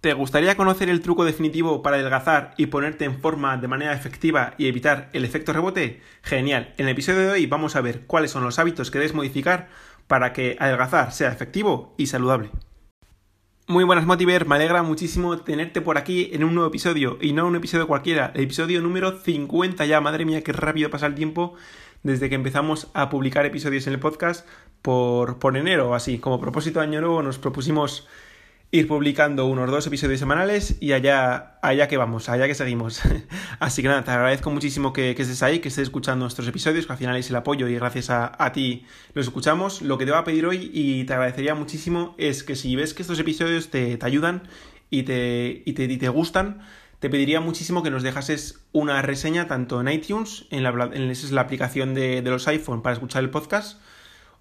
[0.00, 4.54] ¿Te gustaría conocer el truco definitivo para adelgazar y ponerte en forma de manera efectiva
[4.56, 6.00] y evitar el efecto rebote?
[6.22, 6.72] Genial.
[6.78, 9.68] En el episodio de hoy vamos a ver cuáles son los hábitos que debes modificar
[10.06, 12.48] para que adelgazar sea efectivo y saludable.
[13.66, 17.46] Muy buenas Motiver, me alegra muchísimo tenerte por aquí en un nuevo episodio y no
[17.46, 21.56] un episodio cualquiera, el episodio número 50 ya, madre mía, qué rápido pasa el tiempo
[22.02, 24.48] desde que empezamos a publicar episodios en el podcast
[24.80, 28.08] por, por enero, así como propósito de año nuevo nos propusimos
[28.72, 33.00] ir publicando unos dos episodios semanales y allá, allá que vamos, allá que seguimos.
[33.58, 36.92] Así que nada, te agradezco muchísimo que, estés ahí, que estés escuchando nuestros episodios, que
[36.92, 39.82] al final es el apoyo y gracias a, ti los escuchamos.
[39.82, 42.94] Lo que te voy a pedir hoy y te agradecería muchísimo es que si ves
[42.94, 44.42] que estos episodios te, ayudan
[44.88, 46.60] y te, y te, gustan,
[47.00, 51.26] te pediría muchísimo que nos dejases una reseña tanto en iTunes, en la, en, esa
[51.26, 53.80] es la aplicación de, de los iPhone para escuchar el podcast,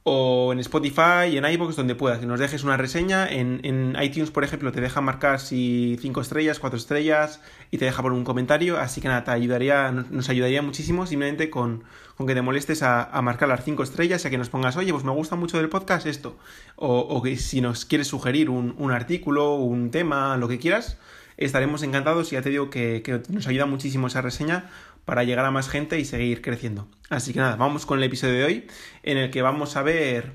[0.04, 3.28] o en Spotify y en iVoox, donde puedas, que nos dejes una reseña.
[3.28, 7.86] En, en iTunes, por ejemplo, te deja marcar si 5 estrellas, 4 estrellas y te
[7.86, 8.80] deja por un comentario.
[8.80, 11.84] Así que nada, te ayudaría, nos ayudaría muchísimo simplemente con,
[12.16, 14.78] con que te molestes a, a, marcar las 5 estrellas y a que nos pongas,
[14.78, 16.38] oye, pues me gusta mucho del podcast esto.
[16.76, 20.98] O, o que si nos quieres sugerir un, un, artículo, un tema, lo que quieras,
[21.38, 24.70] estaremos encantados y ya te digo que, que nos ayuda muchísimo esa reseña
[25.10, 26.88] para llegar a más gente y seguir creciendo.
[27.10, 28.68] Así que nada, vamos con el episodio de hoy
[29.02, 30.34] en el que vamos a ver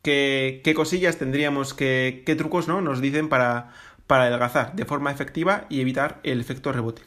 [0.00, 2.80] qué, qué cosillas tendríamos, que, qué trucos ¿no?
[2.80, 3.74] nos dicen para,
[4.06, 7.02] para adelgazar de forma efectiva y evitar el efecto rebote.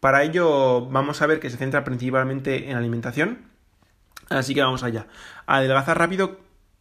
[0.00, 3.42] Para ello vamos a ver que se centra principalmente en alimentación.
[4.30, 5.06] Así que vamos allá.
[5.44, 6.40] Adelgazar rápido,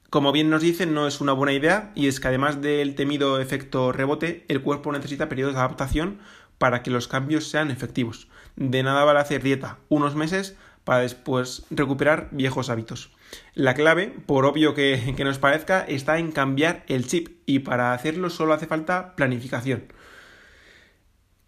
[0.10, 3.42] como bien nos dicen, no es una buena idea y es que además del temido
[3.42, 6.20] efecto rebote, el cuerpo necesita periodos de adaptación
[6.64, 8.30] para que los cambios sean efectivos.
[8.56, 13.12] De nada vale hacer dieta unos meses para después recuperar viejos hábitos.
[13.54, 18.30] La clave, por obvio que, nos parezca, está en cambiar el chip y para hacerlo
[18.30, 19.92] solo hace falta planificación.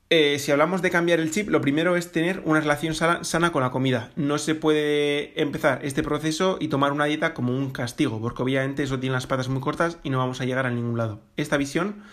[0.09, 3.61] Eh, si hablamos de cambiar el chip, lo primero es tener una relación sana, con
[3.61, 4.11] la comida.
[4.17, 8.83] No se puede empezar este proceso y tomar una dieta como un castigo, porque obviamente
[8.83, 11.21] eso tiene las patas muy cortas y no vamos a llegar a ningún lado.
[11.37, 12.03] Esta visión,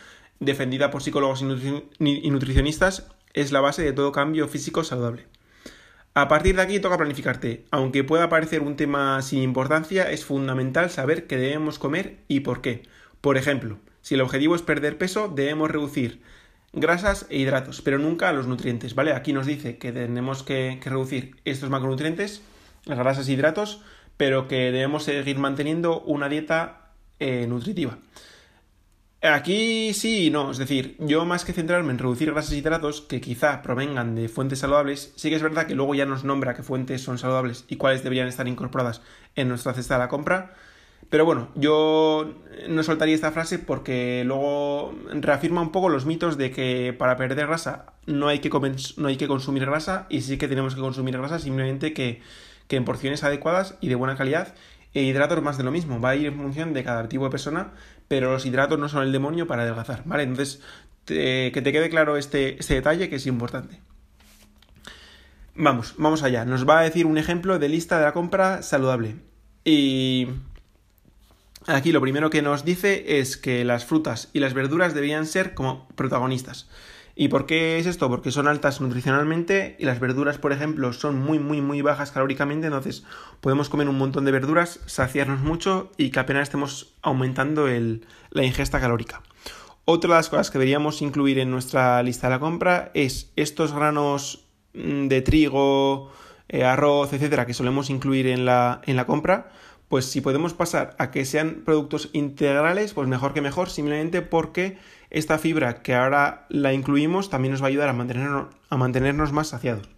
[0.42, 5.26] defendida por psicólogos y nutricionistas, es la base de todo cambio físico saludable.
[6.14, 7.64] A partir de aquí toca planificarte.
[7.70, 12.60] Aunque pueda parecer un tema sin importancia, es fundamental saber qué debemos comer y por
[12.60, 12.82] qué.
[13.22, 16.20] Por ejemplo, si el objetivo es perder peso, debemos reducir
[16.74, 19.12] grasas e hidratos, pero nunca los nutrientes, ¿vale?
[19.12, 22.42] Aquí nos dice que tenemos que, reducir estos macronutrientes,
[22.84, 23.80] las grasas e hidratos,
[24.18, 27.98] pero que debemos seguir manteniendo una dieta eh, nutritiva.
[29.22, 33.02] Aquí sí y no, es decir, yo más que centrarme en reducir grasas y hidratos
[33.02, 36.54] que quizá provengan de fuentes saludables, sí que es verdad que luego ya nos nombra
[36.54, 39.00] qué fuentes son saludables y cuáles deberían estar incorporadas
[39.36, 40.54] en nuestra cesta de la compra.
[41.08, 42.34] Pero bueno, yo
[42.68, 47.46] no soltaría esta frase porque luego reafirma un poco los mitos de que para perder
[47.46, 48.50] grasa no hay que,
[48.96, 52.22] no hay que consumir grasa y sí que tenemos que consumir grasa simplemente que,
[52.66, 54.54] que en porciones adecuadas y de buena calidad
[55.00, 57.72] hidratos más de lo mismo, va a ir en función de cada tipo de persona,
[58.08, 60.24] pero los hidratos no son el demonio para adelgazar, ¿vale?
[60.24, 60.60] Entonces,
[61.06, 63.80] que te quede claro este, este detalle que es importante.
[65.54, 66.44] Vamos, vamos allá.
[66.44, 69.16] Nos va a decir un ejemplo de lista de la compra saludable.
[69.64, 70.28] Y
[71.66, 75.54] aquí lo primero que nos dice es que las frutas y las verduras deberían ser
[75.54, 76.68] como protagonistas.
[77.14, 78.08] ¿Y por qué es esto?
[78.08, 82.68] Porque son altas nutricionalmente y las verduras, por ejemplo, son muy, muy, muy bajas calóricamente,
[82.68, 83.04] entonces
[83.40, 87.66] podemos comer un montón de verduras, saciarnos mucho y que apenas estemos aumentando
[88.30, 89.22] la ingesta calórica.
[89.84, 93.72] Otra de las cosas que deberíamos incluir en nuestra lista de la compra es estos
[93.74, 96.12] granos mm, de trigo,
[96.48, 99.50] eh, arroz, etcétera, que solemos incluir en la, en la compra,
[99.92, 104.78] pues si podemos pasar a que sean productos integrales, pues mejor que mejor, simplemente porque
[105.10, 109.32] esta fibra que ahora la incluimos también nos va a ayudar a mantenernos, a mantenernos
[109.32, 109.90] más saciados.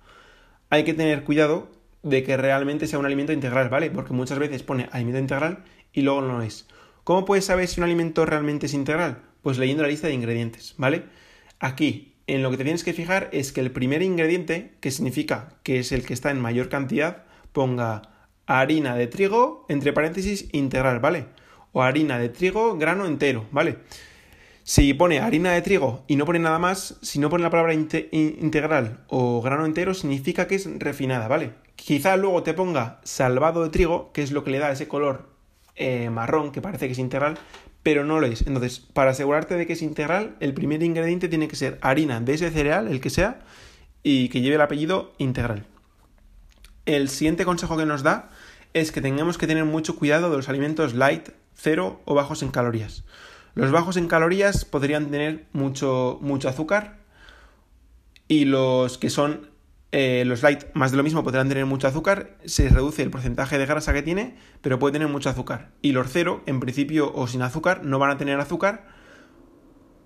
[0.68, 1.70] Hay que tener cuidado
[2.02, 3.88] de que realmente sea un alimento integral, ¿vale?
[3.88, 5.62] Porque muchas veces pone alimento integral
[5.92, 6.66] y luego no es.
[7.04, 9.18] ¿Cómo puedes saber si un alimento realmente es integral?
[9.42, 11.04] Pues leyendo la lista de ingredientes, ¿vale?
[11.60, 15.54] Aquí, en lo que te tienes que fijar es que el primer ingrediente, que significa
[15.62, 18.13] que es el que está en mayor cantidad, ponga
[18.46, 21.26] harina de trigo, entre paréntesis, integral, ¿vale?
[21.72, 23.78] O harina de trigo, grano entero, ¿vale?
[24.62, 27.74] Si pone harina de trigo y no pone nada más, si no pone la palabra
[27.74, 31.52] integral o grano entero, significa que es refinada, ¿vale?
[31.76, 35.28] Quizá luego te ponga salvado de trigo, que es lo que le da ese color
[35.76, 37.36] eh, marrón que parece que es integral,
[37.82, 38.46] pero no lo es.
[38.46, 42.34] Entonces, para asegurarte de que es integral, el primer ingrediente tiene que ser harina de
[42.34, 43.40] ese cereal, el que sea,
[44.02, 45.66] y que lleve el apellido integral.
[46.86, 48.30] El siguiente consejo que nos da
[48.74, 52.50] es que tengamos que tener mucho cuidado de los alimentos light, cero o bajos en
[52.50, 53.04] calorías.
[53.54, 56.98] Los bajos en calorías podrían tener mucho, mucho azúcar
[58.28, 59.48] y los que son
[59.92, 63.58] eh, los light más de lo mismo podrán tener mucho azúcar, se reduce el porcentaje
[63.58, 65.70] de grasa que tiene, pero puede tener mucho azúcar.
[65.82, 68.88] Y los cero, en principio o sin azúcar, no van a tener azúcar,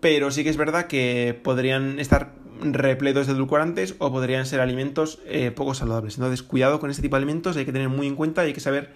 [0.00, 5.20] pero sí que es verdad que podrían estar repletos de edulcorantes o podrían ser alimentos
[5.26, 6.16] eh, poco saludables.
[6.16, 8.52] Entonces, cuidado con este tipo de alimentos, hay que tener muy en cuenta y hay
[8.52, 8.94] que saber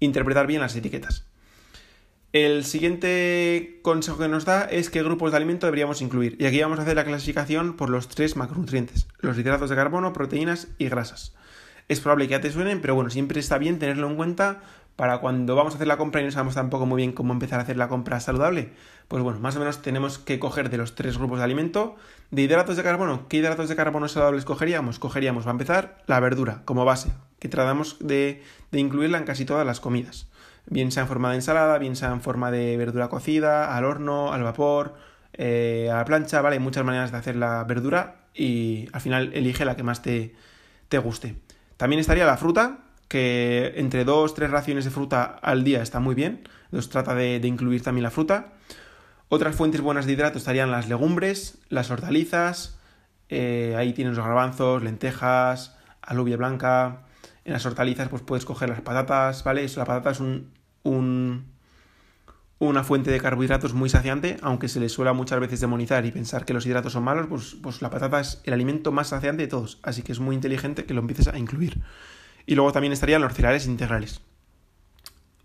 [0.00, 1.26] interpretar bien las etiquetas.
[2.32, 6.36] El siguiente consejo que nos da es qué grupos de alimento deberíamos incluir.
[6.40, 10.14] Y aquí vamos a hacer la clasificación por los tres macronutrientes, los hidratos de carbono,
[10.14, 11.34] proteínas y grasas.
[11.88, 14.62] Es probable que ya te suenen, pero bueno, siempre está bien tenerlo en cuenta
[14.96, 17.58] para cuando vamos a hacer la compra y no sabemos tampoco muy bien cómo empezar
[17.58, 18.72] a hacer la compra saludable.
[19.08, 21.96] Pues bueno, más o menos tenemos que coger de los tres grupos de alimento.
[22.30, 24.98] De hidratos de carbono, ¿qué hidratos de carbono saludables cogeríamos?
[24.98, 29.44] Cogeríamos, va a empezar, la verdura como base, que tratamos de, de incluirla en casi
[29.44, 30.28] todas las comidas
[30.66, 34.32] bien sea en forma de ensalada, bien sea en forma de verdura cocida, al horno,
[34.32, 34.94] al vapor,
[35.34, 36.54] eh, a la plancha, ¿vale?
[36.54, 40.34] Hay muchas maneras de hacer la verdura y al final elige la que más te,
[40.88, 41.36] te guste.
[41.76, 42.78] También estaría la fruta,
[43.12, 46.48] que entre dos, tres raciones de fruta al día está muy bien.
[46.64, 48.54] Entonces trata de, incluir también la fruta.
[49.28, 52.78] Otras fuentes buenas de hidrato estarían las legumbres, las hortalizas,
[53.28, 57.02] eh, ahí tienes los garbanzos, lentejas, alubia blanca,
[57.44, 59.66] en las hortalizas pues puedes coger las patatas, ¿vale?
[59.76, 61.44] la patata es un,
[62.58, 66.46] una fuente de carbohidratos muy saciante, aunque se le suele muchas veces demonizar y pensar
[66.46, 69.48] que los hidratos son malos, pues, pues la patata es el alimento más saciante de
[69.48, 71.82] todos, así que es muy inteligente que lo empieces a incluir.
[72.46, 74.20] Y luego también estarían los cereales integrales.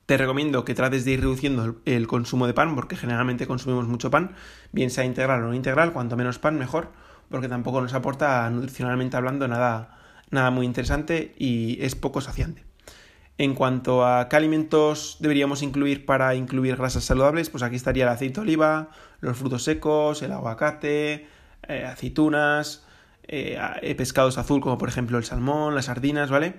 [0.05, 4.09] Te recomiendo que trates de ir reduciendo el consumo de pan, porque generalmente consumimos mucho
[4.09, 4.35] pan,
[4.71, 6.93] bien sea integral o no integral, cuanto menos pan mejor,
[7.29, 9.99] porque tampoco nos aporta nutricionalmente hablando nada,
[10.29, 12.63] nada muy interesante y es poco saciante.
[13.37, 18.09] En cuanto a qué alimentos deberíamos incluir para incluir grasas saludables, pues aquí estaría el
[18.09, 18.89] aceite de oliva,
[19.19, 21.27] los frutos secos, el aguacate,
[21.67, 22.85] eh, aceitunas,
[23.27, 26.55] eh, eh, pescados azul como por ejemplo el salmón, las sardinas, ¿vale?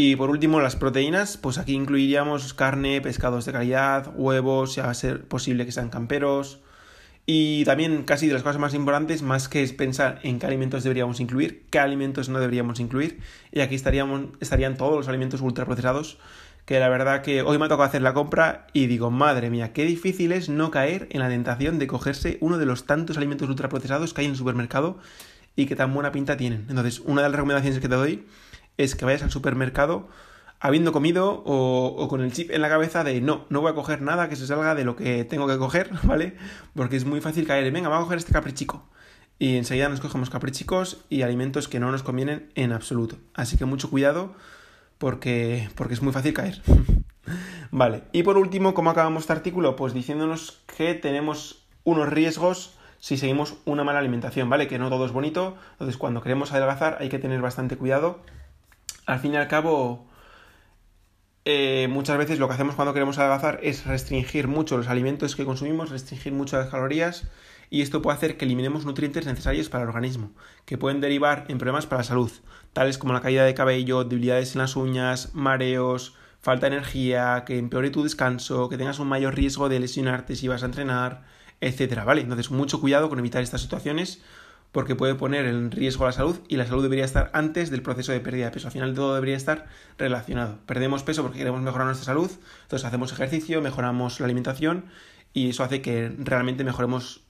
[0.00, 4.90] Y por último las proteínas, pues aquí incluiríamos carne, pescados de calidad, huevos, si va
[4.90, 6.60] a ser posible que sean camperos,
[7.26, 11.18] y también casi de las cosas más importantes, más que pensar en qué alimentos deberíamos
[11.18, 13.18] incluir, qué alimentos no deberíamos incluir.
[13.50, 16.18] Y aquí estaríamos, estarían todos los alimentos ultraprocesados,
[16.64, 19.72] que la verdad que hoy me ha tocado hacer la compra y digo, madre mía,
[19.72, 23.48] qué difícil es no caer en la tentación de cogerse uno de los tantos alimentos
[23.48, 25.00] ultraprocesados que hay en el supermercado
[25.56, 26.66] y que tan buena pinta tienen.
[26.68, 28.24] Entonces, una de las recomendaciones que te doy
[28.78, 30.08] es que vayas al supermercado
[30.60, 34.02] habiendo comido o, con el chip en la cabeza de no, no voy a coger
[34.02, 36.36] nada que se salga de lo que tengo que coger, ¿vale?
[36.74, 38.88] Porque es muy fácil caer en, venga, voy a coger este caprichico.
[39.38, 43.18] Y enseguida nos cogemos caprichicos y alimentos que no nos convienen en absoluto.
[43.34, 44.34] Así que mucho cuidado
[44.98, 46.60] porque, porque es muy fácil caer.
[47.70, 49.76] vale, y por último, ¿cómo acabamos este artículo?
[49.76, 54.66] Pues diciéndonos que tenemos unos riesgos si seguimos una mala alimentación, ¿vale?
[54.66, 58.20] Que no todo es bonito, entonces cuando queremos adelgazar hay que tener bastante cuidado.
[59.08, 60.06] Al fin y al cabo,
[61.46, 65.46] eh, muchas veces lo que hacemos cuando queremos adelgazar es restringir mucho los alimentos que
[65.46, 67.26] consumimos, restringir mucho las calorías
[67.70, 70.32] y esto puede hacer que eliminemos nutrientes necesarios para el organismo,
[70.66, 72.30] que pueden derivar en problemas para la salud,
[72.74, 77.56] tales como la caída de cabello, debilidades en las uñas, mareos, falta de energía, que
[77.56, 81.24] empeore tu descanso, que tengas un mayor riesgo de lesionarte si vas a entrenar,
[81.62, 82.20] etcétera, ¿vale?
[82.20, 84.22] Entonces, mucho cuidado con evitar estas situaciones
[84.72, 88.12] porque puede poner en riesgo la salud y la salud debería estar antes del proceso
[88.12, 88.68] de pérdida de peso.
[88.68, 89.66] Al final todo debería estar
[89.96, 90.58] relacionado.
[90.66, 92.30] Perdemos peso porque queremos mejorar nuestra salud,
[92.62, 94.84] entonces hacemos ejercicio, mejoramos la alimentación
[95.32, 97.22] y eso hace que realmente mejoremos,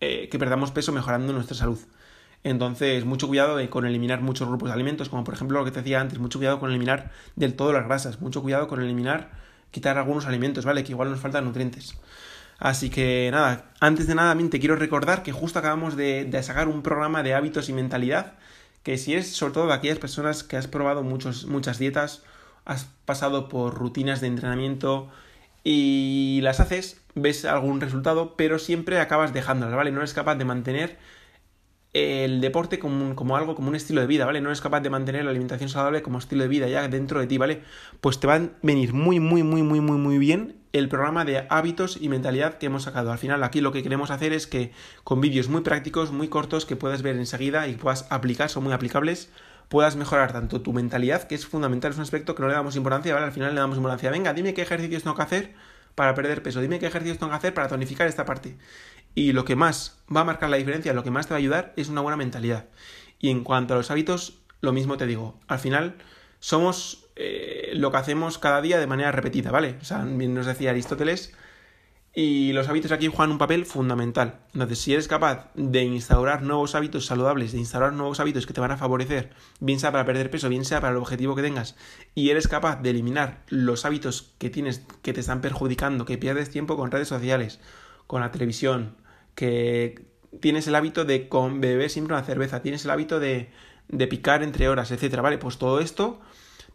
[0.00, 1.78] eh, que perdamos peso mejorando nuestra salud.
[2.44, 5.80] Entonces, mucho cuidado con eliminar muchos grupos de alimentos, como por ejemplo lo que te
[5.80, 9.32] decía antes, mucho cuidado con eliminar del todo las grasas, mucho cuidado con eliminar,
[9.72, 10.84] quitar algunos alimentos, ¿vale?
[10.84, 11.96] Que igual nos faltan nutrientes.
[12.58, 16.82] Así que nada, antes de nada te quiero recordar que justo acabamos de, sacar un
[16.82, 18.34] programa de hábitos y mentalidad,
[18.82, 22.22] que si es sobre todo de aquellas personas que has probado muchos, muchas dietas,
[22.64, 25.10] has pasado por rutinas de entrenamiento
[25.64, 29.92] y las haces, ves algún resultado, pero siempre acabas dejándolas, ¿vale?
[29.92, 30.98] No eres capaz de mantener
[31.92, 34.40] el deporte como, como, algo, como un estilo de vida, ¿vale?
[34.40, 37.26] No eres capaz de mantener la alimentación saludable como estilo de vida ya dentro de
[37.26, 37.62] ti, ¿vale?
[38.00, 41.46] Pues te va a venir muy, muy, muy, muy, muy, muy bien el programa de
[41.48, 43.10] hábitos y mentalidad que hemos sacado.
[43.10, 44.72] Al final aquí lo que queremos hacer es que
[45.04, 48.72] con vídeos muy prácticos, muy cortos, que puedas ver enseguida y puedas aplicar, son muy
[48.72, 49.30] aplicables,
[49.68, 52.76] puedas mejorar tanto tu mentalidad, que es fundamental, es un aspecto que no le damos
[52.76, 53.26] importancia, ¿vale?
[53.26, 54.10] Al final le damos importancia.
[54.10, 55.54] Venga, dime qué ejercicios tengo que hacer
[55.94, 58.58] para perder peso, dime qué ejercicios tengo que hacer para tonificar esta parte.
[59.14, 61.38] Y lo que más va a marcar la diferencia, lo que más te va a
[61.38, 62.66] ayudar es una buena mentalidad.
[63.18, 65.38] Y en cuanto a los hábitos, lo mismo te digo.
[65.48, 65.96] Al final
[66.38, 69.76] somos eh, lo que hacemos cada día de manera repetida, ¿vale?
[69.80, 71.34] O sea, bien nos decía Aristóteles,
[72.18, 74.40] Y los hábitos aquí juegan un papel fundamental.
[74.54, 78.60] Entonces, si eres capaz de instaurar nuevos hábitos saludables, de instaurar nuevos hábitos que te
[78.62, 81.76] van a favorecer, bien sea para perder peso, bien sea para el objetivo que tengas,
[82.14, 86.48] y eres capaz de eliminar los hábitos que tienes que te están perjudicando, que pierdes
[86.48, 87.60] tiempo con redes sociales,
[88.06, 88.96] con la televisión,
[89.34, 90.06] que
[90.40, 93.50] tienes el hábito de beber siempre una cerveza, tienes el hábito de,
[93.88, 95.36] de picar entre horas, etcétera, ¿vale?
[95.36, 96.20] Pues todo esto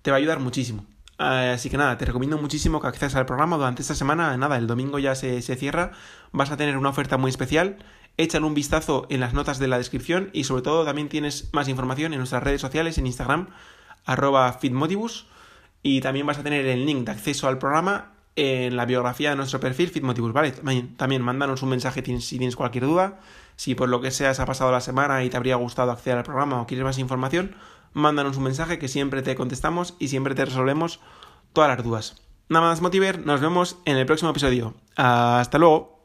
[0.01, 0.85] te va a ayudar muchísimo.
[1.19, 4.35] Eh, así que nada, te recomiendo muchísimo que accedas al programa durante esta semana.
[4.37, 5.91] Nada, el domingo ya se, cierra.
[6.31, 7.77] Vas a tener una oferta muy especial.
[8.17, 11.67] Échale un vistazo en las notas de la descripción y sobre todo también tienes más
[11.67, 13.49] información en nuestras redes sociales, en Instagram,
[14.05, 15.27] arroba fitmotivus.
[15.83, 19.35] Y también vas a tener el link de acceso al programa en la biografía de
[19.35, 20.51] nuestro perfil Fitmotivus, ¿vale?
[20.51, 23.19] También, también mándanos un mensaje si tienes cualquier duda.
[23.55, 26.17] Si por lo que sea se ha pasado la semana y te habría gustado acceder
[26.17, 27.55] al programa o quieres más información,
[27.93, 30.99] mándanos un mensaje que siempre te contestamos y siempre te resolvemos
[31.53, 32.21] todas las dudas.
[32.49, 34.73] Nada más, Motiver, nos vemos en el próximo episodio.
[34.95, 36.00] Hasta luego.